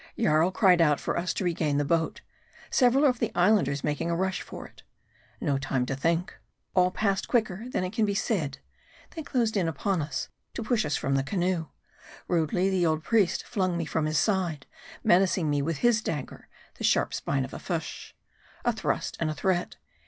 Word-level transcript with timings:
Jarl 0.17 0.49
cried 0.49 0.81
out 0.81 0.99
for 0.99 1.15
us 1.15 1.31
to 1.35 1.43
regain 1.43 1.77
the 1.77 1.85
boat, 1.85 2.21
several 2.71 3.05
of 3.05 3.19
the 3.19 3.31
Islanders 3.35 3.83
making 3.83 4.09
a 4.09 4.15
rush 4.15 4.41
for 4.41 4.65
it. 4.65 4.81
No 5.39 5.59
time 5.59 5.85
to 5.85 5.95
think. 5.95 6.35
All 6.73 6.89
passed 6.89 7.27
quicker 7.27 7.69
than 7.69 7.83
it 7.83 7.93
can 7.93 8.03
be 8.07 8.15
said. 8.15 8.57
They 9.11 9.21
closed 9.21 9.55
in 9.55 9.67
upon 9.67 10.01
us, 10.01 10.27
to 10.55 10.63
push 10.63 10.87
us 10.87 10.95
from 10.97 11.13
the 11.13 11.21
canoe. 11.21 11.67
Rudely 12.27 12.67
the 12.67 12.83
old 12.83 13.03
priest 13.03 13.45
flung 13.45 13.77
me 13.77 13.85
from 13.85 14.05
his 14.07 14.17
side, 14.17 14.65
menacing 15.03 15.51
me 15.51 15.61
with 15.61 15.77
his 15.85 16.01
dagger, 16.01 16.47
the 16.79 16.83
sharp 16.83 17.13
spine 17.13 17.45
of 17.45 17.53
a 17.53 17.59
fish. 17.59 18.15
A 18.65 18.73
thrust 18.73 19.17
and 19.19 19.29
a 19.29 19.35
threat 19.35 19.75